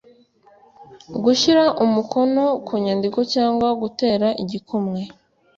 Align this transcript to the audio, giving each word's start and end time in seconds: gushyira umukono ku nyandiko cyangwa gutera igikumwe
gushyira 1.23 1.63
umukono 1.85 2.43
ku 2.65 2.73
nyandiko 2.83 3.19
cyangwa 3.33 3.67
gutera 3.81 4.27
igikumwe 4.43 5.01